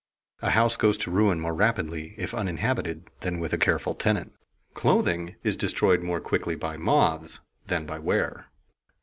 [0.41, 4.33] A house goes to ruin more rapidly if uninhabited than with a careful tenant;
[4.73, 8.47] clothing is destroyed more quickly by moths than by wear.